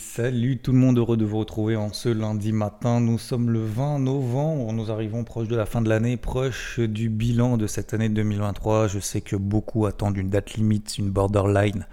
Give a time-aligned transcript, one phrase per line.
[0.00, 3.00] Salut tout le monde, heureux de vous retrouver en ce lundi matin.
[3.00, 7.08] Nous sommes le 20 novembre, nous arrivons proche de la fin de l'année, proche du
[7.08, 8.86] bilan de cette année 2023.
[8.86, 11.84] Je sais que beaucoup attendent une date limite, une borderline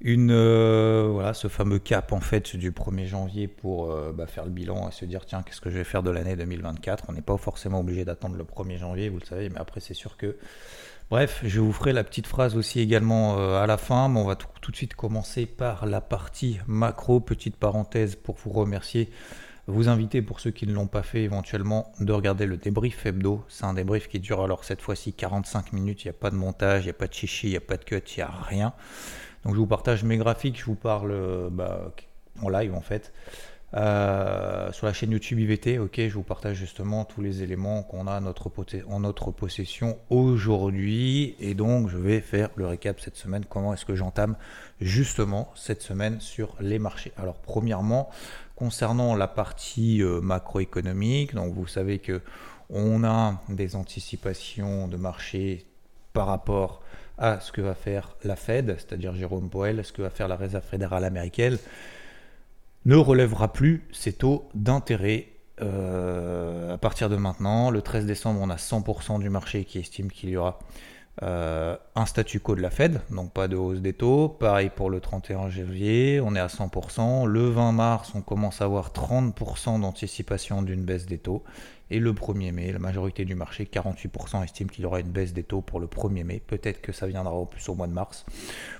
[0.00, 4.44] une euh, voilà ce fameux cap en fait du 1er janvier pour euh, bah, faire
[4.44, 7.12] le bilan et se dire tiens qu'est-ce que je vais faire de l'année 2024 on
[7.14, 10.16] n'est pas forcément obligé d'attendre le 1er janvier vous le savez mais après c'est sûr
[10.16, 10.36] que
[11.10, 14.24] bref je vous ferai la petite phrase aussi également euh, à la fin mais on
[14.24, 19.10] va tout de suite commencer par la partie macro petite parenthèse pour vous remercier
[19.68, 23.44] vous inviter pour ceux qui ne l'ont pas fait éventuellement de regarder le débrief hebdo.
[23.48, 26.04] C'est un débrief qui dure alors cette fois-ci 45 minutes.
[26.04, 27.60] Il n'y a pas de montage, il n'y a pas de chichi, il n'y a
[27.60, 28.72] pas de cut, il n'y a rien.
[29.44, 31.92] Donc je vous partage mes graphiques, je vous parle euh, bah,
[32.40, 33.12] en live en fait.
[33.74, 38.06] Euh, sur la chaîne YouTube IVT, ok, je vous partage justement tous les éléments qu'on
[38.06, 41.36] a en notre possession aujourd'hui.
[41.38, 43.44] Et donc, je vais faire le récap cette semaine.
[43.44, 44.36] Comment est-ce que j'entame
[44.80, 47.12] justement cette semaine sur les marchés?
[47.18, 48.08] Alors, premièrement,
[48.56, 52.22] concernant la partie euh, macroéconomique, donc vous savez que
[52.70, 55.66] on a des anticipations de marché
[56.12, 56.82] par rapport
[57.18, 60.36] à ce que va faire la Fed, c'est-à-dire Jérôme Powell, ce que va faire la
[60.36, 61.58] Réserve fédérale américaine,
[62.88, 65.26] ne relèvera plus ses taux d'intérêt
[65.60, 67.70] euh, à partir de maintenant.
[67.70, 70.58] Le 13 décembre, on a 100% du marché qui estime qu'il y aura
[71.22, 74.30] euh, un statu quo de la Fed, donc pas de hausse des taux.
[74.30, 77.26] Pareil pour le 31 janvier, on est à 100%.
[77.26, 81.44] Le 20 mars, on commence à avoir 30% d'anticipation d'une baisse des taux.
[81.90, 85.32] Et le 1er mai, la majorité du marché, 48%, estime qu'il y aura une baisse
[85.32, 86.42] des taux pour le 1er mai.
[86.46, 88.26] Peut-être que ça viendra au plus au mois de mars.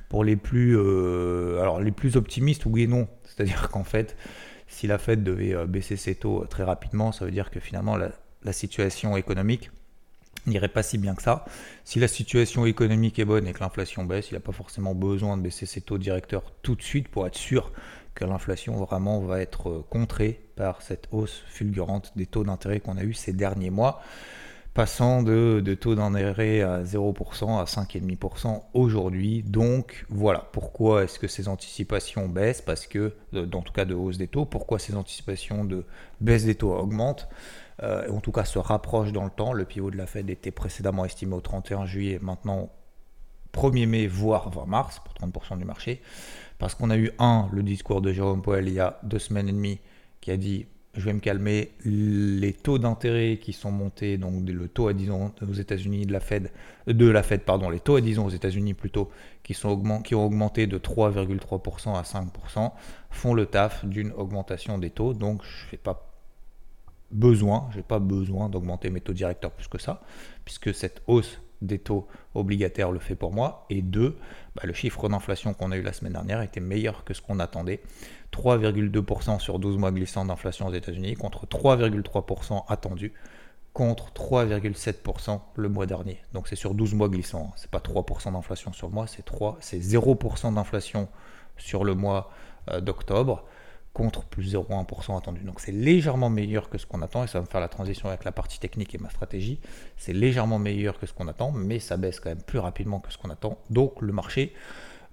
[0.09, 3.09] Pour les plus, euh, alors les plus optimistes, oui et non.
[3.25, 4.16] C'est-à-dire qu'en fait,
[4.66, 7.97] si la Fed devait euh, baisser ses taux très rapidement, ça veut dire que finalement
[7.97, 9.71] la situation économique
[10.49, 11.44] n'irait pas si bien que ça.
[11.84, 15.37] Si la situation économique est bonne et que l'inflation baisse, il n'a pas forcément besoin
[15.37, 17.72] de baisser ses taux directeurs tout de suite pour être sûr
[18.15, 22.96] que l'inflation vraiment va être euh, contrée par cette hausse fulgurante des taux d'intérêt qu'on
[22.96, 24.02] a eu ces derniers mois,
[24.74, 29.44] passant de, taux d'intérêt à 0% à 5,5% aujourd'hui.
[29.44, 32.60] Donc voilà, pourquoi est-ce que ces anticipations baissent?
[32.60, 35.84] Parce que, euh, en tout cas de hausse des taux, pourquoi ces anticipations de
[36.20, 37.28] baisse des taux augmentent?
[37.84, 39.52] Euh, en tout cas se rapproche dans le temps.
[39.52, 42.70] Le pivot de la Fed était précédemment estimé au 31 juillet, maintenant
[43.52, 46.02] 1er mai, voire 20 mars, pour 30% du marché.
[46.58, 49.48] Parce qu'on a eu, un, le discours de Jérôme Powell il y a deux semaines
[49.48, 49.78] et demie,
[50.31, 50.66] a dit
[50.99, 55.11] je vais me calmer, les taux d'intérêt qui sont montés, donc le taux à 10
[55.11, 56.50] ans aux États-Unis de la Fed,
[56.87, 59.11] de la Fed, pardon, les taux à 10 ans aux États-Unis plutôt,
[59.44, 62.72] qui, sont qui ont augmenté de 3,3% à 5%,
[63.11, 65.15] font le taf d'une augmentation des taux.
[65.15, 66.11] Donc je ne fais pas
[67.11, 70.03] besoin, j'ai pas besoin d'augmenter mes taux directeurs plus que ça,
[70.44, 73.66] puisque cette hausse des taux obligataires le fait pour moi.
[73.70, 74.16] Et deux,
[74.54, 77.38] bah, le chiffre d'inflation qu'on a eu la semaine dernière était meilleur que ce qu'on
[77.38, 77.80] attendait.
[78.32, 83.12] 3,2% sur 12 mois glissants d'inflation aux États-Unis contre 3,3% attendu
[83.72, 86.20] contre 3,7% le mois dernier.
[86.32, 87.54] Donc c'est sur 12 mois glissants, hein.
[87.56, 91.08] c'est pas 3% d'inflation sur le mois, c'est 3, c'est 0% d'inflation
[91.56, 92.30] sur le mois
[92.70, 93.44] euh, d'octobre
[93.98, 95.41] contre plus 0,1% attendu.
[95.41, 98.09] Donc c'est légèrement meilleur que ce qu'on attend et ça va me faire la transition
[98.09, 99.59] avec la partie technique et ma stratégie.
[99.97, 103.12] C'est légèrement meilleur que ce qu'on attend, mais ça baisse quand même plus rapidement que
[103.12, 103.58] ce qu'on attend.
[103.70, 104.54] Donc le marché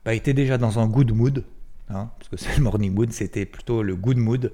[0.05, 1.43] bah, était déjà dans un good mood,
[1.89, 4.53] hein, parce que c'est le morning mood, c'était plutôt le good mood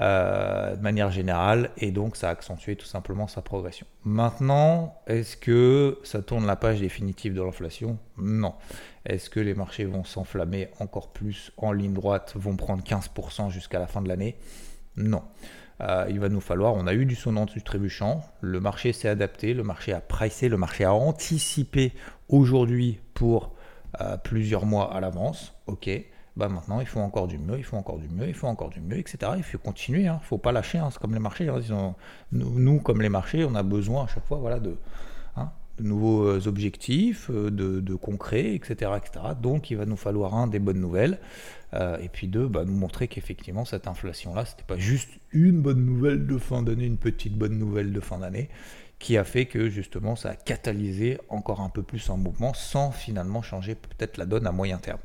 [0.00, 3.86] euh, de manière générale et donc ça a accentué tout simplement sa progression.
[4.04, 7.98] Maintenant, est-ce que ça tourne la page définitive de l'inflation?
[8.16, 8.54] Non.
[9.06, 13.78] Est-ce que les marchés vont s'enflammer encore plus en ligne droite, vont prendre 15% jusqu'à
[13.78, 14.36] la fin de l'année?
[14.96, 15.22] Non.
[15.80, 19.08] Euh, il va nous falloir, on a eu du sonnant du trébuchant, le marché s'est
[19.08, 21.92] adapté, le marché a pricé, le marché a anticipé
[22.28, 23.54] aujourd'hui pour
[24.00, 25.90] euh, plusieurs mois à l'avance, ok,
[26.36, 28.70] bah maintenant il faut encore du mieux, il faut encore du mieux, il faut encore
[28.70, 29.32] du mieux, etc.
[29.36, 30.18] Il faut continuer, il hein.
[30.20, 30.88] ne faut pas lâcher, hein.
[30.90, 31.94] c'est comme les marchés, hein.
[32.32, 34.78] nous, comme les marchés, on a besoin à chaque fois voilà, de,
[35.78, 39.26] de nouveaux euh, objectifs, euh, de, concret, etc., etc.
[39.40, 41.18] Donc il va nous falloir un des bonnes nouvelles,
[41.74, 45.84] euh, et puis deux, bah, nous montrer qu'effectivement cette inflation-là, c'était pas juste une bonne
[45.84, 48.48] nouvelle de fin d'année, une petite bonne nouvelle de fin d'année,
[48.98, 52.90] qui a fait que justement ça a catalysé encore un peu plus en mouvement sans
[52.90, 55.00] finalement changer peut-être la donne à moyen terme.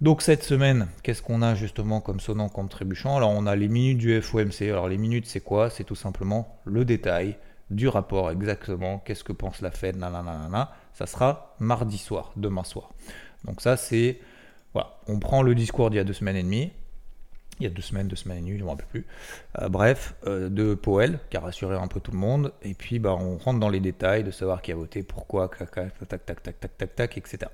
[0.00, 3.16] Donc cette semaine, qu'est-ce qu'on a justement comme sonnant, comme trébuchant?
[3.16, 4.62] Alors on a les minutes du FOMC.
[4.62, 5.70] Alors les minutes c'est quoi?
[5.70, 7.36] C'est tout simplement le détail
[7.72, 8.98] du rapport exactement.
[8.98, 12.90] Qu'est-ce que pense la Fed nanana, Ça sera mardi soir, demain soir.
[13.44, 14.20] Donc ça c'est...
[14.72, 16.72] Voilà, on prend le discours d'il y a deux semaines et demie.
[17.60, 19.06] Il y a deux semaines, deux semaines et demie, je ne me rappelle plus.
[19.60, 22.52] Euh, bref, euh, de Powell, qui a rassuré un peu tout le monde.
[22.62, 25.70] Et puis bah, on rentre dans les détails de savoir qui a voté, pourquoi, tac,
[25.70, 27.50] tac, tac, tac, tac, tac, tac, etc.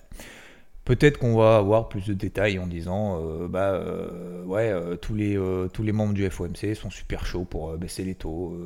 [0.88, 5.14] Peut-être qu'on va avoir plus de détails en disant, euh, bah euh, ouais, euh, tous
[5.14, 5.38] les
[5.70, 8.56] tous les membres du FOMC sont super chauds pour baisser les taux,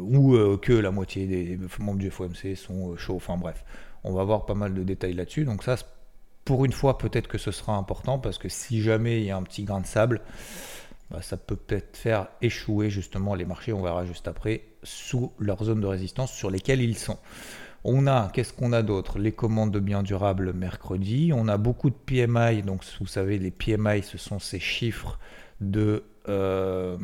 [0.00, 3.16] ou que la moitié des membres du FOMC sont chauds.
[3.16, 3.66] Enfin bref,
[4.02, 5.44] on va avoir pas mal de détails là-dessus.
[5.44, 5.76] Donc ça,
[6.46, 9.36] pour une fois, peut-être que ce sera important parce que si jamais il y a
[9.36, 10.22] un petit grain de sable,
[11.10, 13.74] bah, ça peut peut-être faire échouer justement les marchés.
[13.74, 17.18] On verra juste après sous leur zone de résistance sur lesquelles ils sont.
[17.84, 19.18] On a, qu'est-ce qu'on a d'autre?
[19.18, 21.32] Les commandes de biens durables mercredi.
[21.34, 22.62] On a beaucoup de PMI.
[22.62, 25.18] Donc, vous savez, les PMI, ce sont ces chiffres
[25.60, 26.96] de euh,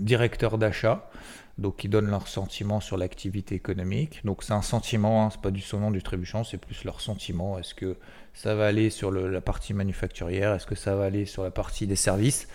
[0.00, 1.10] directeurs d'achat,
[1.56, 4.20] donc qui donnent leur sentiment sur l'activité économique.
[4.24, 7.58] Donc, c'est un sentiment, hein, c'est pas du sonnant du trébuchant, c'est plus leur sentiment.
[7.58, 7.96] Est-ce que
[8.34, 10.52] ça va aller sur la partie manufacturière?
[10.52, 12.46] Est-ce que ça va aller sur la partie des services?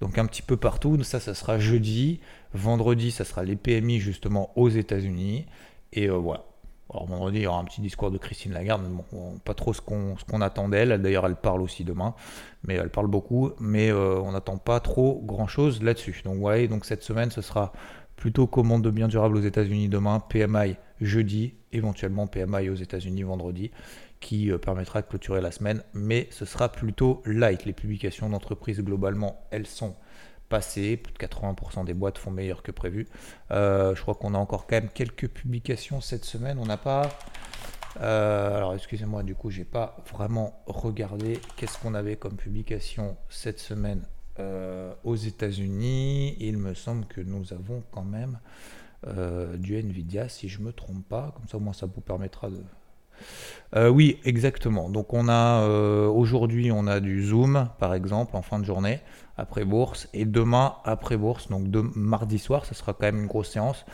[0.00, 1.02] Donc, un petit peu partout.
[1.02, 2.20] Ça, ça sera jeudi.
[2.54, 5.44] Vendredi, ça sera les PMI justement aux États-Unis.
[5.92, 6.47] Et euh, voilà.
[6.90, 8.82] Alors vendredi, il y aura un petit discours de Christine Lagarde,
[9.12, 11.00] bon, pas trop ce qu'on attend d'elle.
[11.02, 12.14] D'ailleurs, elle parle aussi demain,
[12.64, 16.22] mais elle parle beaucoup, mais euh, on n'attend pas trop grand-chose là-dessus.
[16.24, 17.72] Donc voilà, donc cette semaine, ce sera
[18.16, 23.70] plutôt commande de biens durables aux États-Unis demain, PMI jeudi, éventuellement PMI aux États-Unis vendredi,
[24.20, 27.64] qui euh, permettra de clôturer la semaine, mais ce sera plutôt light.
[27.64, 29.94] Les publications d'entreprises globalement, elles sont
[30.48, 30.96] passé.
[30.96, 33.06] Plus de 80% des boîtes font meilleur que prévu.
[33.50, 36.58] Euh, je crois qu'on a encore quand même quelques publications cette semaine.
[36.58, 37.08] On n'a pas.
[38.00, 43.60] Euh, alors excusez-moi, du coup, j'ai pas vraiment regardé qu'est-ce qu'on avait comme publication cette
[43.60, 44.02] semaine
[44.38, 46.36] euh, aux États-Unis.
[46.40, 48.38] Il me semble que nous avons quand même
[49.58, 51.32] du Nvidia, si je me trompe pas.
[51.36, 52.60] Comme ça, au moins, ça vous permettra de
[53.90, 54.88] oui, exactement.
[54.88, 55.66] Donc on a
[56.06, 59.00] aujourd'hui on a du Zoom par exemple en fin de journée
[59.38, 63.26] après bourse et demain après bourse donc de mardi soir, ça sera quand même une
[63.26, 63.86] grosse séance.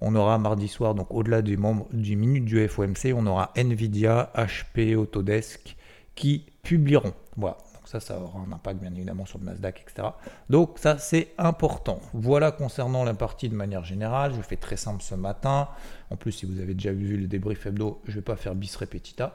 [0.00, 1.58] On aura mardi soir donc au-delà du
[1.92, 5.76] du minute du FOMC, on aura Nvidia, HP, Autodesk
[6.14, 7.14] qui publieront.
[7.36, 7.56] Voilà.
[7.84, 10.10] Ça, ça aura un impact bien évidemment sur le Nasdaq, etc.
[10.48, 11.98] Donc ça, c'est important.
[12.12, 14.32] Voilà concernant la partie de manière générale.
[14.36, 15.68] Je fais très simple ce matin.
[16.10, 18.54] En plus, si vous avez déjà vu le débrief hebdo, je ne vais pas faire
[18.54, 19.34] bis repetita.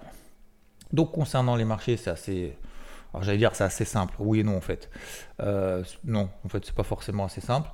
[0.94, 2.58] Donc concernant les marchés, c'est assez...
[3.16, 4.14] Alors j'allais dire c'est assez simple.
[4.20, 4.90] Oui et non en fait.
[5.40, 7.70] Euh, non, en fait, c'est pas forcément assez simple.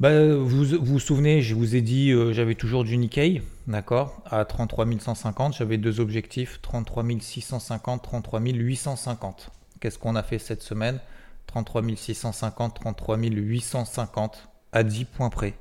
[0.00, 4.46] Bah, vous, vous souvenez, je vous ai dit, euh, j'avais toujours du Nikkei, d'accord, à
[4.46, 5.56] 33 150.
[5.56, 9.50] J'avais deux objectifs, 33 650, 33 850.
[9.80, 11.00] Qu'est-ce qu'on a fait cette semaine?
[11.48, 15.52] 33 650, 33 850 à 10 points près.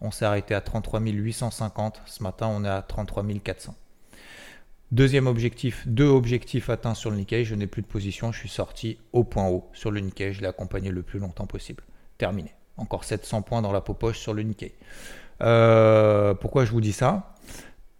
[0.00, 2.00] On s'est arrêté à 33 850.
[2.06, 3.74] Ce matin, on est à 33 400.
[4.90, 7.44] Deuxième objectif, deux objectifs atteints sur le Nikkei.
[7.44, 8.32] Je n'ai plus de position.
[8.32, 10.32] Je suis sorti au point haut sur le Nikkei.
[10.32, 11.82] Je l'ai accompagné le plus longtemps possible.
[12.16, 12.54] Terminé.
[12.78, 14.74] Encore 700 points dans la peau poche sur le Nikkei.
[15.42, 17.34] Euh, pourquoi je vous dis ça?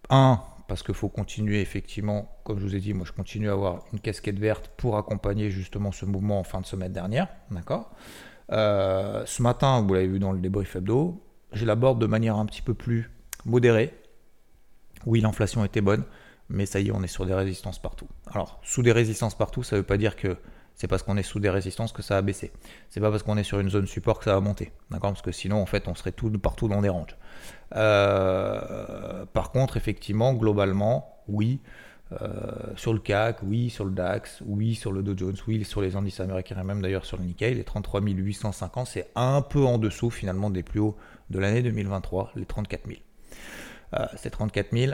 [0.08, 3.52] Un, parce qu'il faut continuer effectivement, comme je vous ai dit, moi je continue à
[3.52, 7.29] avoir une casquette verte pour accompagner justement ce mouvement en fin de semaine dernière.
[7.51, 7.91] D'accord?
[8.51, 11.22] Euh, Ce matin, vous l'avez vu dans le débrief hebdo,
[11.53, 13.10] je l'aborde de manière un petit peu plus
[13.44, 13.94] modérée.
[15.06, 16.05] Oui, l'inflation était bonne,
[16.48, 18.08] mais ça y est, on est sur des résistances partout.
[18.26, 20.36] Alors, sous des résistances partout, ça ne veut pas dire que
[20.74, 22.52] c'est parce qu'on est sous des résistances que ça a baissé.
[22.88, 24.72] C'est pas parce qu'on est sur une zone support que ça va monter.
[24.90, 25.10] D'accord?
[25.10, 27.17] Parce que sinon, en fait, on serait tout partout dans des ranges.
[27.74, 31.60] Euh, par contre, effectivement, globalement, oui.
[32.12, 32.26] Euh,
[32.76, 35.94] sur le CAC, oui, sur le DAX, oui, sur le Dow Jones, oui, sur les
[35.94, 39.76] indices américains et même d'ailleurs sur le Nikkei, les 33 850, c'est un peu en
[39.76, 40.96] dessous finalement des plus hauts
[41.28, 43.00] de l'année 2023, les 34 000.
[43.94, 44.93] Euh, ces 34 000,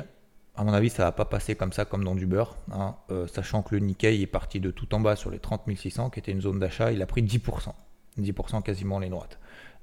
[0.56, 2.56] à mon avis, ça va pas passer comme ça, comme dans du beurre.
[2.70, 2.94] Hein.
[3.10, 6.10] Euh, sachant que le Nikkei est parti de tout en bas sur les 30 600,
[6.10, 7.72] qui était une zone d'achat, il a pris 10%.
[8.20, 9.38] 10% quasiment les droites.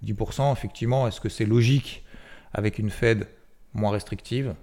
[0.05, 2.05] 10%, effectivement, est-ce que c'est logique
[2.53, 3.27] avec une Fed
[3.73, 4.55] moins restrictive,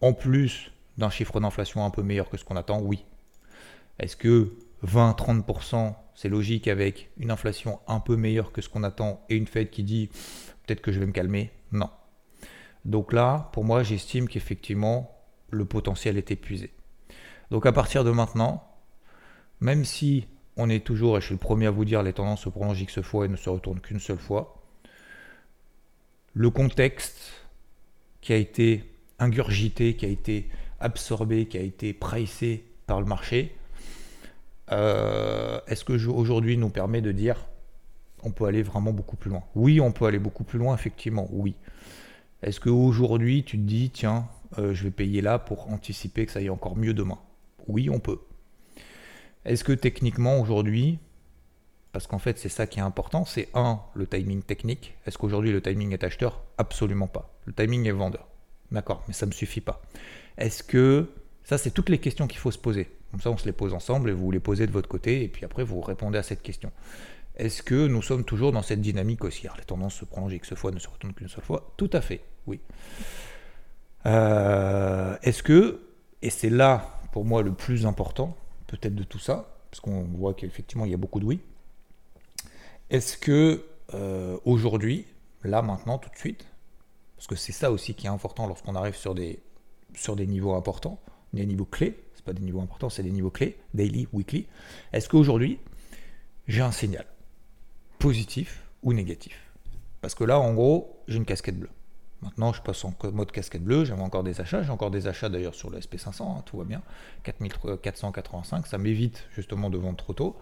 [0.00, 2.80] en plus d'un chiffre d'inflation un peu meilleur que ce qu'on attend?
[2.80, 3.04] Oui.
[3.98, 4.52] Est-ce que
[4.86, 9.46] 20-30%, c'est logique avec une inflation un peu meilleure que ce qu'on attend et une
[9.46, 10.10] Fed qui dit
[10.66, 11.50] peut-être que je vais me calmer?
[11.72, 11.88] Non.
[12.84, 15.21] Donc là, pour moi, j'estime qu'effectivement,
[15.52, 16.72] le potentiel est épuisé.
[17.50, 18.64] Donc à partir de maintenant,
[19.60, 22.42] même si on est toujours, et je suis le premier à vous dire, les tendances
[22.42, 24.62] se prolongent X fois et ne se retournent qu'une seule fois,
[26.34, 27.32] le contexte
[28.20, 28.84] qui a été
[29.18, 30.48] ingurgité, qui a été
[30.80, 33.54] absorbé, qui a été pricé par le marché,
[34.70, 37.36] euh, est-ce que aujourd'hui nous permet de dire
[38.24, 39.42] on peut aller vraiment beaucoup plus loin?
[39.54, 41.54] Oui, on peut aller beaucoup plus loin, effectivement, oui.
[42.42, 44.26] Est-ce qu'aujourd'hui tu te dis, tiens,
[44.58, 47.18] euh, je vais payer là pour anticiper que ça aille encore mieux demain
[47.68, 48.20] Oui, on peut.
[49.44, 50.98] Est-ce que techniquement aujourd'hui,
[51.92, 54.94] parce qu'en fait c'est ça qui est important, c'est un, le timing technique.
[55.06, 56.42] Est-ce qu'aujourd'hui le timing est acheteur?
[56.58, 57.34] Absolument pas.
[57.44, 58.28] Le timing est vendeur.
[58.70, 59.82] D'accord, mais ça ne me suffit pas.
[60.38, 61.08] Est-ce que
[61.44, 62.88] ça, c'est toutes les questions qu'il faut se poser.
[63.10, 65.28] Comme ça, on se les pose ensemble et vous les posez de votre côté, et
[65.28, 66.70] puis après, vous répondez à cette question.
[67.36, 70.70] Est-ce que nous sommes toujours dans cette dynamique haussière Les tendances se prolongent X fois,
[70.70, 72.60] ne se retournent qu'une seule fois Tout à fait, oui.
[74.06, 75.80] Euh, est-ce que,
[76.22, 80.34] et c'est là pour moi le plus important, peut-être de tout ça, parce qu'on voit
[80.34, 81.40] qu'effectivement il y a beaucoup de oui,
[82.90, 85.06] est-ce que euh, aujourd'hui,
[85.44, 86.46] là maintenant, tout de suite,
[87.16, 89.40] parce que c'est ça aussi qui est important lorsqu'on arrive sur des,
[89.94, 91.00] sur des niveaux importants,
[91.32, 94.46] des niveaux clés, c'est pas des niveaux importants, c'est des niveaux clés, daily, weekly.
[94.92, 95.58] Est-ce qu'aujourd'hui,
[96.48, 97.06] j'ai un signal
[97.98, 99.52] positif ou négatif?
[100.00, 101.70] Parce que là, en gros, j'ai une casquette bleue.
[102.22, 105.28] Maintenant, je passe en mode casquette bleue, j'avais encore des achats, j'ai encore des achats
[105.28, 106.82] d'ailleurs sur le SP500, hein, tout va bien,
[107.24, 110.36] 4485, ça m'évite justement de vendre trop tôt.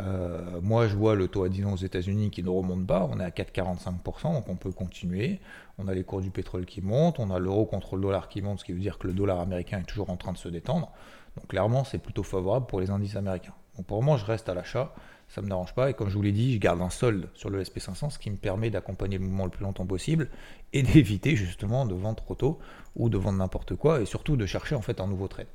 [0.00, 3.08] Euh, moi, je vois le taux à 10 ans aux États-Unis qui ne remonte pas.
[3.10, 5.40] On est à 4,45%, donc on peut continuer.
[5.78, 8.42] On a les cours du pétrole qui montent, on a l'euro contre le dollar qui
[8.42, 10.48] monte, ce qui veut dire que le dollar américain est toujours en train de se
[10.48, 10.92] détendre.
[11.36, 13.54] Donc clairement, c'est plutôt favorable pour les indices américains.
[13.82, 14.94] Pour moi, je reste à l'achat,
[15.28, 15.90] ça ne me dérange pas.
[15.90, 18.30] Et comme je vous l'ai dit, je garde un solde sur le SP500, ce qui
[18.30, 20.28] me permet d'accompagner le mouvement le plus longtemps possible
[20.72, 22.58] et d'éviter justement de vendre trop tôt
[22.94, 25.48] ou de vendre n'importe quoi et surtout de chercher en fait un nouveau trade.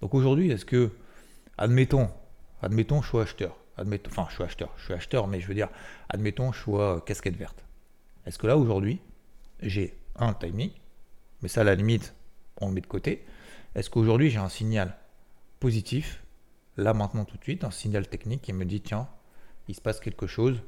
[0.00, 0.90] Donc aujourd'hui, est-ce que,
[1.58, 2.10] admettons,
[2.62, 5.54] admettons, je suis acheteur admettons, enfin je suis acheteur, je suis acheteur, mais je veux
[5.54, 5.68] dire,
[6.08, 7.64] admettons, je sois casquette verte.
[8.26, 9.00] Est-ce que là aujourd'hui,
[9.62, 10.70] j'ai un timing,
[11.42, 12.14] mais ça à la limite,
[12.60, 13.24] on le met de côté.
[13.74, 14.96] Est-ce qu'aujourd'hui j'ai un signal
[15.58, 16.22] positif,
[16.76, 19.08] là maintenant tout de suite, un signal technique qui me dit tiens,
[19.68, 20.62] il se passe quelque chose,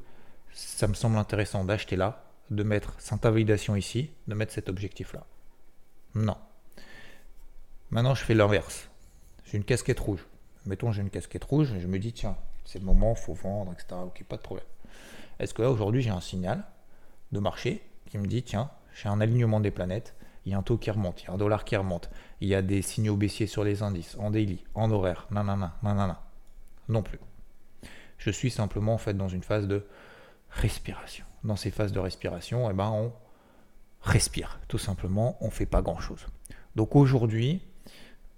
[0.52, 5.12] ça me semble intéressant d'acheter là, de mettre cette validation ici, de mettre cet objectif
[5.14, 5.26] là.
[6.14, 6.37] Non.
[7.90, 8.88] Maintenant je fais l'inverse.
[9.44, 10.26] J'ai une casquette rouge.
[10.66, 13.73] Mettons j'ai une casquette rouge et je me dis tiens, c'est le moment, faut vendre,
[13.73, 14.00] etc.
[14.04, 14.66] Ok, pas de problème.
[15.38, 16.64] Est-ce que là, aujourd'hui, j'ai un signal
[17.32, 20.62] de marché qui me dit, tiens, j'ai un alignement des planètes, il y a un
[20.62, 23.16] taux qui remonte, il y a un dollar qui remonte, il y a des signaux
[23.16, 26.22] baissiers sur les indices, en daily, en horaire, nanana, nanana.
[26.88, 27.18] Non plus.
[28.18, 29.87] Je suis simplement en fait dans une phase de
[30.50, 31.25] respiration.
[31.44, 33.12] Dans ces phases de respiration, eh ben, on
[34.02, 36.26] respire, tout simplement, on ne fait pas grand-chose.
[36.76, 37.62] Donc aujourd'hui,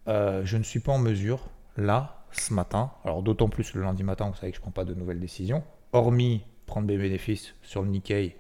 [0.09, 2.93] euh, je ne suis pas en mesure, là, ce matin.
[3.05, 5.21] Alors d'autant plus le lundi matin, vous savez que je ne prends pas de nouvelles
[5.21, 5.63] décisions.
[5.93, 8.37] Hormis prendre des bénéfices sur le Nikkei.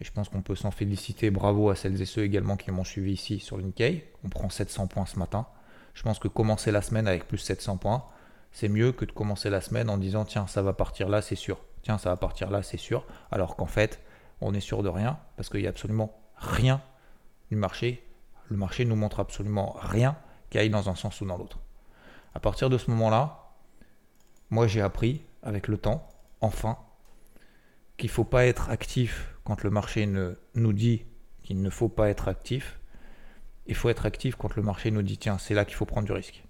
[0.00, 1.30] Et je pense qu'on peut s'en féliciter.
[1.30, 4.04] Bravo à celles et ceux également qui m'ont suivi ici sur le Nikkei.
[4.24, 5.46] On prend 700 points ce matin.
[5.94, 8.04] Je pense que commencer la semaine avec plus 700 points,
[8.52, 11.34] c'est mieux que de commencer la semaine en disant tiens, ça va partir là, c'est
[11.34, 11.58] sûr.
[11.82, 13.04] Tiens, ça va partir là, c'est sûr.
[13.30, 14.00] Alors qu'en fait,
[14.40, 16.80] on est sûr de rien parce qu'il n'y a absolument rien
[17.50, 18.04] du marché.
[18.48, 20.16] Le marché nous montre absolument rien
[20.50, 21.58] qui aille dans un sens ou dans l'autre.
[22.34, 23.50] À partir de ce moment-là,
[24.50, 26.08] moi j'ai appris avec le temps,
[26.40, 26.78] enfin,
[27.98, 31.04] qu'il ne faut pas être actif quand le marché nous dit
[31.42, 32.80] qu'il ne faut pas être actif.
[33.66, 36.06] Il faut être actif quand le marché nous dit tiens, c'est là qu'il faut prendre
[36.06, 36.44] du risque.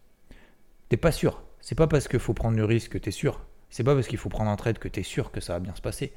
[0.88, 1.42] T'es pas sûr.
[1.60, 3.44] C'est pas parce qu'il faut prendre du risque que tu es sûr.
[3.70, 5.60] C'est pas parce qu'il faut prendre un trade que tu es sûr que ça va
[5.60, 6.12] bien se passer.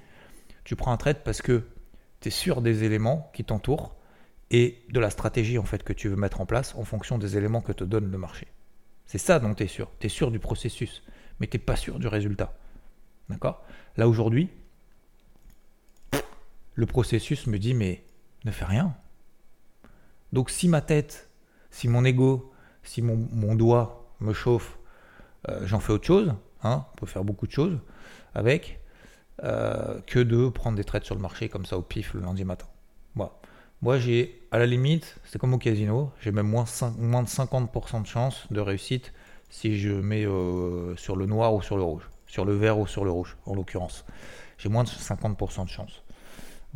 [0.64, 1.64] Tu prends un trade parce que
[2.20, 3.96] tu es sûr des éléments qui t'entourent
[4.52, 7.38] et de la stratégie en fait que tu veux mettre en place en fonction des
[7.38, 8.48] éléments que te donne le marché.
[9.06, 9.90] C'est ça dont tu es sûr.
[10.00, 11.04] Tu es sûr du processus,
[11.40, 12.54] mais tu n'es pas sûr du résultat.
[13.30, 13.64] D'accord?
[13.98, 14.50] Là aujourd'hui,
[16.82, 18.04] le processus me dit mais
[18.44, 18.96] ne fais rien.
[20.34, 21.30] Donc si ma tête,
[21.70, 24.80] si mon ego, si mon, doigt me chauffe,
[25.48, 26.34] euh, j'en fais autre chose.
[26.64, 27.78] Hein, on peut faire beaucoup de choses
[28.34, 28.80] avec
[29.44, 32.46] euh, que de prendre des trades sur le marché comme ça au pif le lundi
[32.46, 32.66] matin.
[33.14, 33.34] Voilà.
[33.84, 36.66] Moi, j'ai, à la limite, c'est comme au casino, j'ai même moins,
[36.98, 39.14] moins de 50% de chance de réussite
[39.52, 42.88] si je mets euh, sur le noir ou sur le rouge, sur le vert ou
[42.88, 44.04] sur le rouge, en l'occurrence.
[44.58, 46.02] J'ai moins de 50% de chance.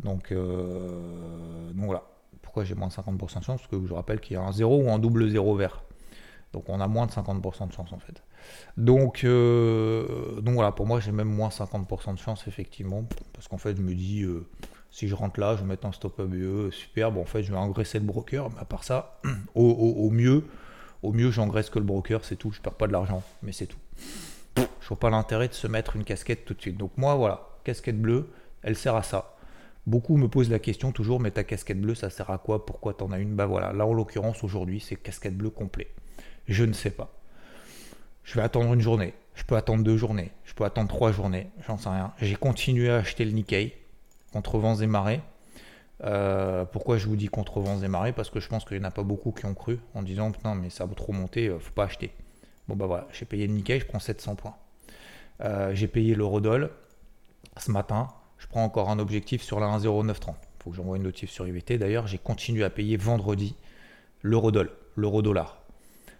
[0.00, 2.02] Donc, euh, donc voilà.
[2.42, 3.60] Pourquoi j'ai moins de 50% de chance?
[3.60, 5.82] Parce que je rappelle qu'il y a un 0 ou un double 0 vert.
[6.52, 8.22] Donc on a moins de 50% de chance en fait.
[8.76, 13.04] Donc, euh, donc voilà, pour moi j'ai même moins 50% de chance effectivement.
[13.34, 14.24] Parce qu'en fait je me dis,
[14.90, 17.52] si je rentre là, je vais mettre un stop ABE, super, bon en fait je
[17.52, 19.20] vais engraisser le broker, mais à part ça,
[19.54, 20.44] au, mieux,
[21.02, 23.66] au mieux j'engraisse que le broker, c'est tout, je perds pas de l'argent, mais c'est
[23.66, 23.78] tout.
[24.56, 26.78] Je vois pas l'intérêt de se mettre une casquette tout de suite.
[26.78, 28.30] Donc moi voilà, casquette bleue,
[28.62, 29.35] elle sert à ça.
[29.86, 32.66] Beaucoup me posent la question toujours, mais ta casquette bleue, ça sert à quoi?
[32.66, 33.36] Pourquoi t'en as une?
[33.36, 35.88] Bah voilà, là en l'occurrence aujourd'hui, c'est casquette bleue complet.
[36.48, 37.12] Je ne sais pas.
[38.24, 39.14] Je vais attendre une journée.
[39.36, 42.12] Je peux attendre deux journées, je peux attendre trois journées, j'en sais rien.
[42.20, 43.74] J'ai continué à acheter le Nikkei
[44.32, 45.20] contre vents et marées.
[46.04, 48.12] Euh, pourquoi je vous dis contre vents et marées?
[48.12, 50.32] Parce que je pense qu'il n'y en a pas beaucoup qui ont cru en disant
[50.32, 52.12] putain mais ça va trop monter, faut pas acheter.
[52.66, 54.56] Bon bah voilà, j'ai payé le Nikkei, je prends 700 points.
[55.74, 56.70] j'ai payé l'eurodoll
[57.58, 60.34] ce matin, je prends encore un objectif sur la 1,0930.
[60.58, 61.78] Il faut que j'envoie une notif sur IVT.
[61.78, 63.54] D'ailleurs, j'ai continué à payer vendredi
[64.22, 65.62] l'eurodoll, l'euro-dollar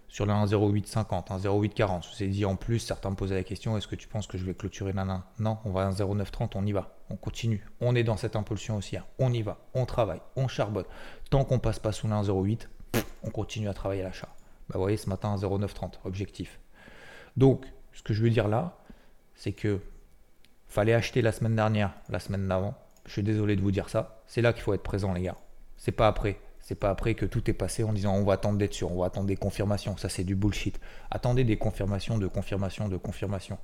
[0.09, 2.05] sur la 1,0850, 1,0840.
[2.05, 4.27] Je vous ai dit en plus, certains me posaient la question est-ce que tu penses
[4.27, 7.67] que je vais clôturer nana Non, on va à 1,0930, on y va, on continue.
[7.81, 8.97] On est dans cette impulsion aussi.
[9.19, 10.87] On y va, on travaille, on charbonne.
[11.31, 12.69] Tant qu'on passe pas sous la 1,08,
[13.25, 14.29] on continue à travailler à l'achat.
[14.69, 16.61] Bah, vous voyez, ce matin, 1,0930, objectif.
[17.37, 18.79] Donc, ce que je veux dire là,
[19.35, 19.81] c'est que
[20.69, 22.75] Fallait acheter la semaine dernière, la semaine d'avant.
[23.07, 24.23] Je suis désolé de vous dire ça.
[24.27, 25.37] C'est là qu'il faut être présent, les gars.
[25.77, 26.39] C'est pas après.
[26.61, 28.99] C'est pas après que tout est passé en disant on va attendre d'être sûr, on
[28.99, 29.97] va attendre des confirmations.
[29.97, 30.81] Ça, c'est du bullshit.
[31.13, 33.59] Attendez des confirmations, de confirmations, de confirmations.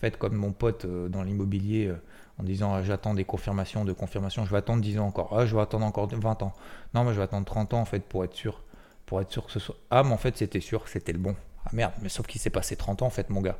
[0.00, 2.02] Faites comme mon pote euh, dans l'immobilier euh,
[2.38, 4.44] en disant ah, j'attends des confirmations, de confirmations.
[4.44, 5.32] Je vais attendre 10 ans encore.
[5.38, 6.52] Ah, je vais attendre encore 20 ans.
[6.94, 8.64] Non, mais je vais attendre 30 ans en fait pour être sûr.
[9.06, 9.76] Pour être sûr que ce soit.
[9.90, 11.36] Ah, mais en fait, c'était sûr, c'était le bon.
[11.64, 13.58] Ah merde, mais sauf qu'il s'est passé 30 ans en fait, mon gars.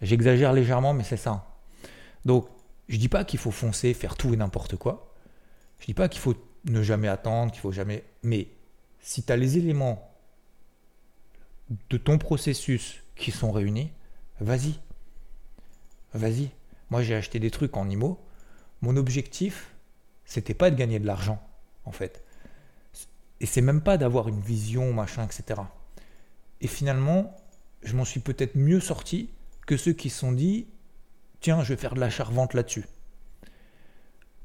[0.00, 1.44] J'exagère légèrement, mais c'est ça.
[2.26, 2.48] Donc,
[2.88, 5.14] je dis pas qu'il faut foncer, faire tout et n'importe quoi.
[5.78, 8.02] Je dis pas qu'il faut ne jamais attendre, qu'il faut jamais.
[8.24, 8.48] Mais
[9.00, 10.12] si tu as les éléments
[11.88, 13.92] de ton processus qui sont réunis,
[14.40, 14.74] vas-y.
[16.14, 16.50] Vas-y.
[16.90, 18.20] Moi, j'ai acheté des trucs en IMO.
[18.82, 19.72] Mon objectif,
[20.24, 21.40] c'était pas de gagner de l'argent,
[21.84, 22.24] en fait.
[23.38, 25.60] Et c'est même pas d'avoir une vision, machin, etc.
[26.60, 27.36] Et finalement,
[27.82, 29.30] je m'en suis peut-être mieux sorti
[29.66, 30.66] que ceux qui se sont dit
[31.46, 32.86] tiens, je vais faire de l'achat-revente là-dessus.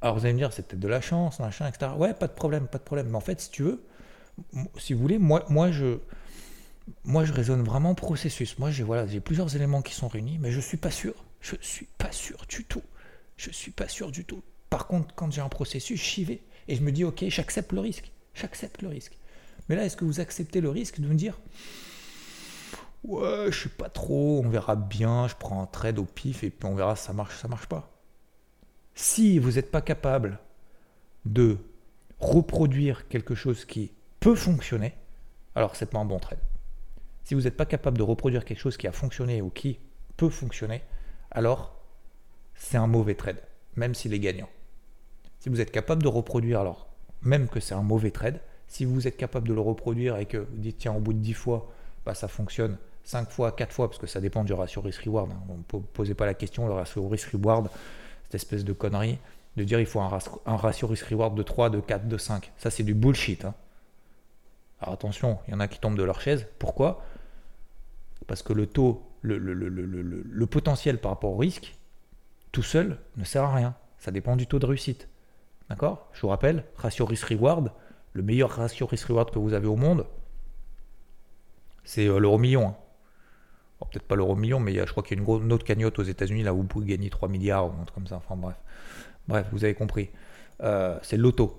[0.01, 1.93] Alors vous allez me dire, c'est peut-être de la chance, machin, etc.
[1.97, 3.07] Ouais, pas de problème, pas de problème.
[3.09, 3.83] Mais en fait, si tu veux,
[4.77, 5.97] si vous voulez, moi, moi, je,
[7.03, 8.59] moi, je raisonne vraiment processus.
[8.59, 11.15] Moi, j'ai voilà, j'ai plusieurs éléments qui sont réunis, mais je suis pas sûr.
[11.39, 12.83] Je suis pas sûr du tout.
[13.35, 14.43] Je suis pas sûr du tout.
[14.69, 17.79] Par contre, quand j'ai un processus, j'y vais et je me dis, ok, j'accepte le
[17.79, 18.11] risque.
[18.35, 19.17] J'accepte le risque.
[19.69, 21.39] Mais là, est-ce que vous acceptez le risque de me dire,
[23.03, 26.49] Ouais, je sais pas trop, on verra bien, je prends un trade au pif et
[26.51, 27.89] puis on verra si ça marche, ça marche pas.
[28.93, 30.39] Si vous n'êtes pas capable
[31.25, 31.57] de
[32.19, 34.93] reproduire quelque chose qui peut fonctionner,
[35.55, 36.39] alors c'est pas un bon trade.
[37.23, 39.79] Si vous n'êtes pas capable de reproduire quelque chose qui a fonctionné ou qui
[40.17, 40.83] peut fonctionner,
[41.31, 41.75] alors
[42.53, 43.41] c'est un mauvais trade,
[43.75, 44.49] même s'il est gagnant.
[45.39, 46.87] Si vous êtes capable de reproduire, alors
[47.23, 50.37] même que c'est un mauvais trade, si vous êtes capable de le reproduire et que
[50.37, 51.71] vous dites tiens au bout de 10 fois,
[52.05, 55.31] bah, ça fonctionne, 5 fois, 4 fois, parce que ça dépend du ratio risk-reward.
[55.31, 55.41] Hein.
[55.49, 57.69] On ne posez pas la question, le ratio risk-reward,
[58.23, 59.17] cette espèce de connerie,
[59.57, 62.51] de dire il faut un, ratio risk-reward de 3, de 4, de 5.
[62.57, 63.45] Ça, c'est du bullshit.
[63.45, 63.53] Hein.
[64.79, 66.47] Alors attention, il y en a qui tombent de leur chaise.
[66.57, 67.03] Pourquoi?
[68.27, 71.75] Parce que le taux, le, le, potentiel par rapport au risque,
[72.51, 73.75] tout seul, ne sert à rien.
[73.97, 75.07] Ça dépend du taux de réussite.
[75.69, 76.07] D'accord?
[76.13, 77.71] Je vous rappelle, ratio risk-reward,
[78.13, 80.05] le meilleur ratio risk-reward que vous avez au monde,
[81.83, 82.69] c'est euh, l'euro million.
[82.69, 82.75] Hein
[83.85, 85.65] peut-être pas l'euro million, mais il y a, je crois qu'il y a une, autre
[85.65, 88.17] cagnotte aux États-Unis là où vous pouvez gagner 3 milliards ou un comme ça.
[88.17, 88.55] Enfin bref,
[89.27, 90.09] bref, vous avez compris.
[90.61, 91.57] Euh, c'est l'auto.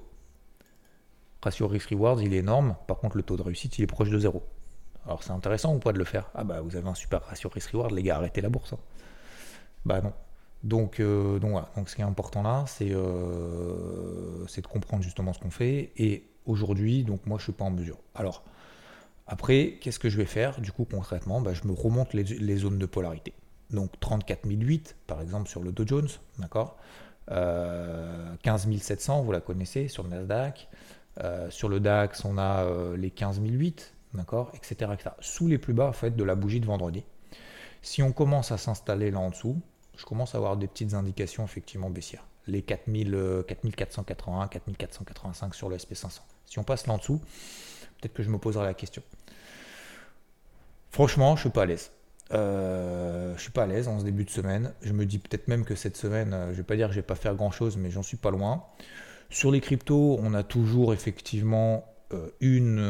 [1.43, 2.77] Ratio risk-reward, il est énorme.
[2.87, 4.45] Par contre, le taux de réussite, il est proche de zéro.
[5.05, 7.51] Alors c'est intéressant ou pas de le faire Ah bah vous avez un super ratio
[7.51, 8.73] risk-reward, les gars, arrêtez la bourse.
[8.73, 8.79] Hein.
[9.85, 10.13] Bah non.
[10.63, 11.69] Donc, euh, donc voilà.
[11.77, 15.93] Donc ce qui est important là, c'est euh, de comprendre justement ce qu'on fait.
[15.97, 17.99] Et aujourd'hui, donc moi je suis pas en mesure.
[18.15, 18.45] Alors
[19.27, 20.61] après, qu'est-ce que je vais faire?
[20.61, 23.33] Du coup, concrètement, bah, je me remonte les, zones de polarité.
[23.71, 26.09] Donc 34 008, par exemple, sur le Dow Jones,
[26.39, 26.77] d'accord?
[27.29, 30.69] 15 euh, 700, vous la connaissez, sur le Nasdaq.
[31.23, 34.51] Euh, sur le DAX, on a euh, les 15 008, d'accord?
[34.55, 37.05] Etc., Sous les plus bas, en fait, de la bougie de vendredi.
[37.83, 39.61] Si on commence à s'installer là en dessous,
[39.97, 42.27] je commence à avoir des petites indications effectivement baissières.
[42.47, 46.21] Les 4000, 4481, 4485 sur le SP500.
[46.47, 47.21] Si on passe là en dessous,
[48.03, 49.03] peut-être que je me poserai la question.
[50.91, 51.93] Franchement, je suis pas à l'aise.
[52.33, 54.73] Euh, je suis pas à l'aise en ce début de semaine.
[54.83, 56.99] Je me dis peut-être même que cette semaine, euh, je vais pas dire que je
[56.99, 58.65] vais pas faire grand chose, mais j'en suis pas loin.
[59.31, 62.81] Sur les cryptos, on a toujours effectivement euh, une,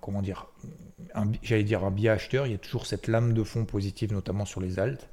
[0.00, 0.46] comment dire,
[1.42, 2.46] j'allais dire un biais acheteur.
[2.46, 5.08] Il y a toujours cette lame de fond positive, notamment sur les altes.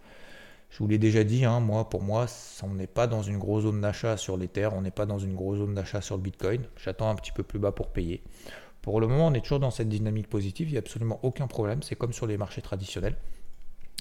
[0.72, 2.28] Je vous l'ai déjà dit, hein, moi, pour moi,
[2.64, 5.36] on n'est pas dans une grosse zone d'achat sur l'Ether, on n'est pas dans une
[5.36, 6.64] grosse zone d'achat sur le Bitcoin.
[6.78, 8.24] J'attends un petit peu plus bas pour payer.
[8.82, 11.48] Pour le moment, on est toujours dans cette dynamique positive, il n'y a absolument aucun
[11.48, 11.84] problème.
[11.84, 13.18] C'est comme sur les marchés traditionnels.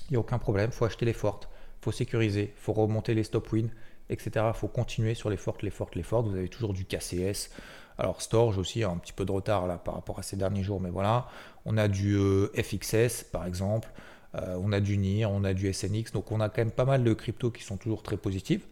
[0.08, 1.48] Il n'y a aucun problème, il faut acheter les fortes,
[1.80, 3.68] il faut sécuriser, il faut remonter les stop win,
[4.08, 4.30] etc.
[4.36, 6.28] Il faut continuer sur les fortes, les fortes, les fortes.
[6.28, 7.50] Vous avez toujours du KCS
[7.98, 10.62] Alors Storge aussi a un petit peu de retard là par rapport à ces derniers
[10.62, 11.26] jours, mais voilà.
[11.64, 12.16] On a du
[12.54, 13.90] FXS par exemple,
[14.34, 17.02] on a du NIR, on a du SNX, donc on a quand même pas mal
[17.02, 18.64] de cryptos qui sont toujours très positives.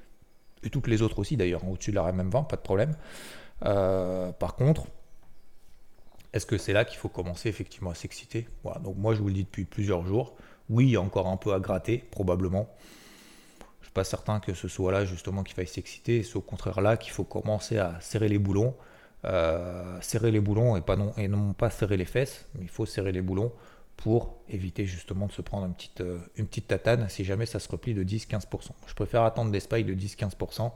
[0.63, 2.95] Et toutes les autres aussi d'ailleurs, hein, au-dessus de la RM20, pas de problème.
[3.61, 4.87] par contre,
[6.33, 8.47] est-ce que c'est là qu'il faut commencer effectivement à s'exciter?
[8.83, 10.37] Donc moi je vous le dis depuis plusieurs jours.
[10.69, 12.69] Oui, il y a encore un peu à gratter, probablement.
[13.61, 16.23] Je ne suis pas certain que ce soit là justement qu'il faille s'exciter.
[16.23, 18.75] C'est au contraire là qu'il faut commencer à serrer les boulons.
[19.25, 22.87] Euh, serrer les boulons et, non, et non pas serrer les fesses, mais il faut
[22.87, 23.53] serrer les boulons
[23.99, 27.59] pour éviter justement de se prendre une petite, euh, une petite tatane si jamais ça
[27.59, 28.71] se replie de 10-15%.
[28.87, 30.73] Je préfère attendre des spikes de 10-15%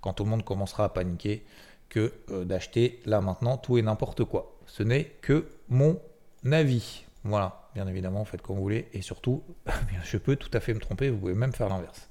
[0.00, 1.44] quand tout le monde commencera à paniquer
[1.88, 4.56] que euh, d'acheter là maintenant tout et n'importe quoi.
[4.66, 6.00] Ce n'est que mon
[6.50, 7.04] avis.
[7.24, 8.86] Voilà, bien évidemment, faites comme vous voulez.
[8.92, 9.42] Et surtout,
[10.04, 12.08] je peux tout à fait me tromper, vous pouvez même faire l'inverse.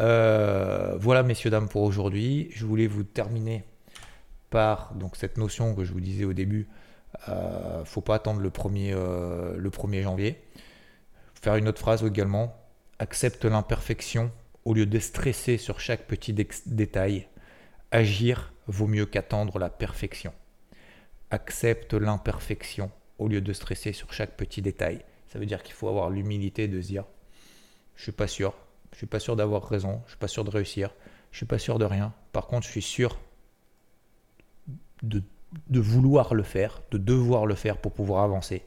[0.00, 2.50] Euh, voilà, messieurs, dames, pour aujourd'hui.
[2.52, 3.64] Je voulais vous terminer
[4.50, 6.66] par donc, cette notion que je vous disais au début.
[7.28, 10.42] Euh, faut pas attendre le 1er, euh, le 1er janvier.
[11.34, 12.56] Faire une autre phrase également.
[12.98, 14.30] Accepte l'imperfection
[14.64, 16.32] au lieu de stresser sur chaque petit
[16.66, 17.28] détail.
[17.90, 20.32] Agir vaut mieux qu'attendre la perfection
[21.30, 25.04] accepte l'imperfection au lieu de stresser sur chaque petit détail.
[25.28, 27.04] Ça veut dire qu'il faut avoir l'humilité de se dire
[27.96, 28.54] je suis pas sûr,
[28.92, 30.94] je suis pas sûr d'avoir raison, je suis pas sûr de réussir,
[31.32, 32.14] je suis pas sûr de rien.
[32.32, 33.18] Par contre, je suis sûr
[35.02, 35.22] de,
[35.68, 38.62] de vouloir le faire, de devoir le faire pour pouvoir avancer.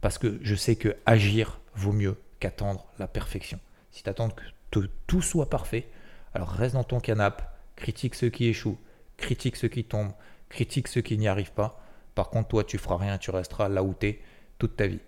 [0.00, 3.58] Parce que je sais que agir vaut mieux qu'attendre la perfection.
[3.90, 5.86] Si tu attends que tout soit parfait,
[6.34, 7.44] alors reste dans ton canapé,
[7.76, 8.78] critique ceux qui échouent,
[9.16, 10.12] critique ceux qui tombent,
[10.48, 11.80] critique ceux qui n'y arrivent pas,
[12.14, 14.20] par contre, toi, tu feras rien, tu resteras là où tu es
[14.58, 15.00] toute ta vie.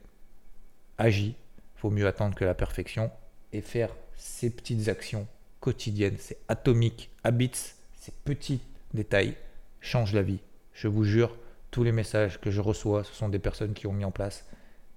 [0.99, 1.37] Agis,
[1.77, 3.11] faut mieux attendre que la perfection
[3.53, 5.27] et faire ces petites actions
[5.61, 8.61] quotidiennes, ces atomiques habits, ces petits
[8.95, 9.37] détails
[9.81, 10.41] changent la vie.
[10.77, 11.35] Je vous jure,
[11.71, 14.45] tous les messages que je reçois, ce sont des personnes qui ont mis en place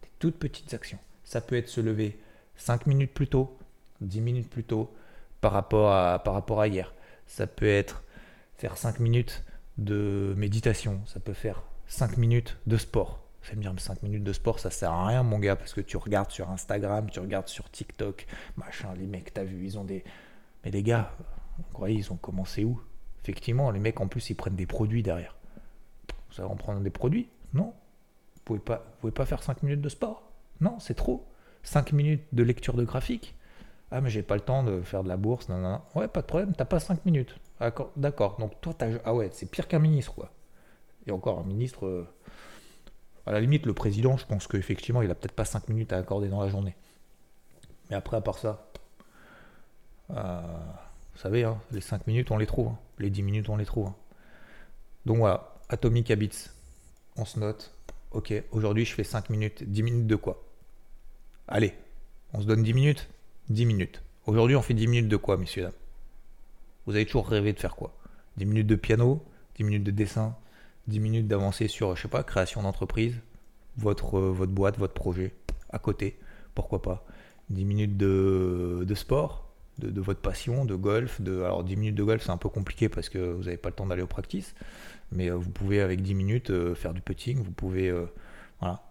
[0.01, 0.99] des toutes petites actions.
[1.23, 2.19] Ça peut être se lever
[2.57, 3.57] 5 minutes plus tôt,
[4.01, 4.93] 10 minutes plus tôt
[5.39, 6.93] par rapport à, par rapport à hier.
[7.27, 8.03] Ça peut être
[8.57, 9.45] faire 5 minutes
[9.77, 10.99] de méditation.
[11.05, 13.21] Ça peut faire 5 minutes de sport.
[13.47, 15.73] Allez me dire, mais 5 minutes de sport, ça sert à rien, mon gars, parce
[15.73, 19.79] que tu regardes sur Instagram, tu regardes sur TikTok, machin, les mecs, t'as vu, ils
[19.79, 20.03] ont des.
[20.65, 21.15] Mais les gars,
[21.57, 22.81] vous croyez, ils ont commencé où?
[23.23, 25.38] Effectivement, les mecs, en plus, ils prennent des produits derrière.
[26.29, 27.73] Vous savez en prendre des produits Non
[28.35, 31.25] Vous pouvez pas, vous pouvez pas faire 5 minutes de sport Non, c'est trop.
[31.63, 33.35] 5 minutes de lecture de graphique
[33.91, 35.81] Ah, mais j'ai pas le temps de faire de la bourse, non, non.
[35.95, 37.35] Ouais, pas de problème, t'as pas 5 minutes.
[37.97, 38.87] D'accord, donc toi, t'as.
[39.03, 40.31] Ah ouais, c'est pire qu'un ministre, quoi.
[41.07, 42.07] Et encore, un ministre, euh,
[43.25, 45.97] à la limite, le président, je pense qu'effectivement, il a peut-être pas 5 minutes à
[45.97, 46.75] accorder dans la journée.
[47.89, 48.69] Mais après, à part ça,
[50.11, 50.41] euh,
[51.13, 52.67] vous savez, hein, les 5 minutes, on les trouve.
[52.69, 52.77] Hein.
[52.97, 53.87] Les 10 minutes, on les trouve.
[53.87, 53.95] Hein.
[55.05, 56.49] Donc voilà, Atomic Habits,
[57.15, 57.71] on se note.
[58.11, 59.63] Ok, aujourd'hui, je fais 5 minutes.
[59.63, 60.43] 10 minutes de quoi?
[61.47, 61.73] Allez,
[62.33, 63.07] on se donne 10 minutes?
[63.49, 64.01] 10 minutes.
[64.25, 65.71] Aujourd'hui, on fait 10 minutes de quoi, messieurs, dames?
[66.87, 67.95] Vous avez toujours rêvé de faire quoi?
[68.37, 69.23] 10 minutes de piano
[69.57, 70.35] 10 minutes de dessin
[70.87, 73.15] 10 minutes d'avancer sur, je sais pas, création d'entreprise,
[73.77, 75.33] votre, euh, votre boîte, votre projet,
[75.69, 76.17] à côté,
[76.55, 77.05] pourquoi pas?
[77.51, 79.48] 10 minutes de, sport,
[79.79, 81.21] de, votre passion, de golf.
[81.21, 83.69] De, alors 10 minutes de golf, c'est un peu compliqué parce que vous n'avez pas
[83.69, 84.55] le temps d'aller au practice,
[85.11, 87.93] mais euh, vous pouvez avec 10 minutes euh, faire du putting, vous pouvez...
[88.59, 88.83] voilà.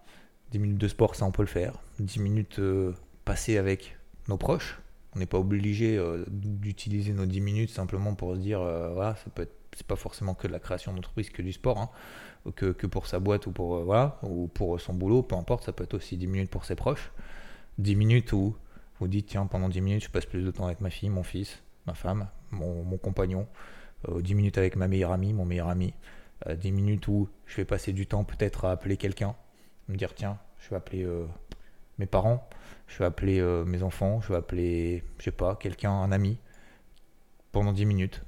[0.51, 1.73] 10 minutes de sport, ça on peut le faire.
[1.99, 2.59] 10 minutes
[3.23, 3.97] passées avec
[4.27, 4.79] nos proches.
[5.15, 9.43] On n'est pas obligé d'utiliser nos 10 minutes simplement pour se dire, voilà, ça peut
[9.43, 11.89] être c'est pas forcément que de la création d'entreprise, que du sport, hein.
[12.55, 15.71] que, pour sa boîte ou pour, euh, voilà, ou pour son boulot, peu importe, ça
[15.71, 17.11] peut être aussi 10 minutes pour ses proches.
[17.77, 18.55] 10 minutes où
[18.99, 21.23] vous dites, tiens, pendant 10 minutes, je passe plus de temps avec ma fille, mon
[21.23, 23.47] fils, ma femme, mon, compagnon,
[24.07, 25.93] 10 euh, minutes avec ma meilleure amie, mon meilleur ami,
[26.47, 29.35] 10 euh, minutes où je vais passer du temps peut-être à appeler quelqu'un,
[29.87, 31.07] me dire, tiens, je vais appeler
[31.97, 32.47] mes parents,
[32.87, 36.37] je vais appeler mes enfants, je vais appeler, je sais pas, quelqu'un, un ami,
[37.51, 38.21] pendant 10 minutes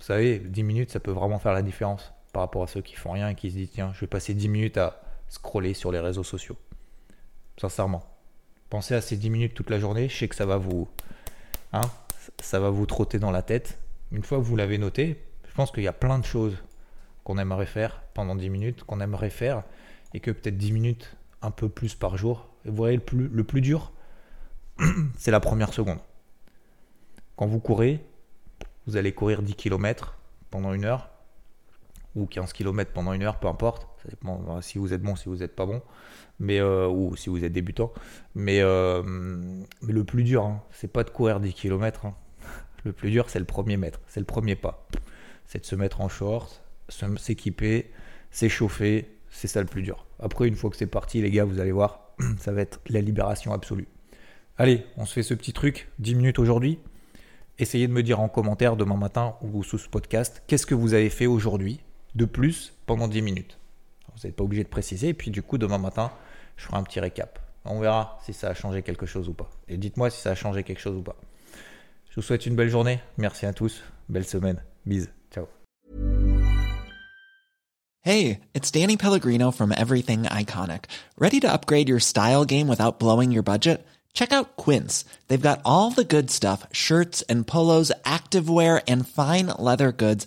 [0.00, 2.94] vous savez, 10 minutes, ça peut vraiment faire la différence par rapport à ceux qui
[2.94, 5.92] font rien et qui se disent tiens, je vais passer 10 minutes à scroller sur
[5.92, 6.56] les réseaux sociaux.
[7.58, 8.02] Sincèrement.
[8.70, 10.88] Pensez à ces 10 minutes toute la journée, je sais que ça va vous
[11.72, 11.82] hein,
[12.40, 13.78] ça va vous trotter dans la tête.
[14.12, 16.56] Une fois que vous l'avez noté, je pense qu'il y a plein de choses
[17.24, 19.64] qu'on aimerait faire pendant 10 minutes, qu'on aimerait faire
[20.14, 22.48] et que peut-être 10 minutes un peu plus par jour.
[22.64, 23.92] Vous voyez le plus, le plus dur,
[25.16, 25.98] c'est la première seconde.
[27.36, 28.04] Quand vous courez,
[28.86, 30.16] vous allez courir 10 km
[30.50, 31.10] pendant une heure,
[32.14, 33.88] ou 15 km pendant une heure, peu importe.
[34.02, 35.82] Ça dépend si vous êtes bon, si vous n'êtes pas bon,
[36.38, 37.92] mais, euh, ou si vous êtes débutant.
[38.34, 39.02] Mais, euh,
[39.86, 42.06] le plus dur, hein, c'est pas de courir 10 km.
[42.06, 42.14] Hein.
[42.84, 44.88] Le plus dur, c'est le premier mètre, c'est le premier pas.
[45.44, 47.90] C'est de se mettre en short, s'équiper,
[48.30, 50.06] s'échauffer, c'est ça le plus dur.
[50.18, 53.02] Après, une fois que c'est parti, les gars, vous allez voir, ça va être la
[53.02, 53.86] libération absolue.
[54.56, 56.78] Allez, on se fait ce petit truc, 10 minutes aujourd'hui.
[57.58, 60.94] Essayez de me dire en commentaire demain matin ou sous ce podcast, qu'est-ce que vous
[60.94, 61.80] avez fait aujourd'hui
[62.14, 63.59] de plus pendant 10 minutes?
[64.20, 66.12] Vous n'êtes pas obligé de préciser, et puis du coup, demain matin,
[66.56, 67.38] je ferai un petit récap.
[67.64, 69.48] On verra si ça a changé quelque chose ou pas.
[69.68, 71.16] Et dites-moi si ça a changé quelque chose ou pas.
[72.10, 73.00] Je vous souhaite une belle journée.
[73.16, 73.82] Merci à tous.
[74.08, 74.62] Belle semaine.
[74.84, 75.08] Bise.
[75.32, 75.46] Ciao.
[78.02, 80.84] Hey, it's Danny Pellegrino from Everything Iconic.
[81.18, 83.86] Ready to upgrade your style game without blowing your budget?
[84.12, 85.04] Check out Quince.
[85.28, 90.26] They've got all the good stuff shirts and polos, activewear, and fine leather goods,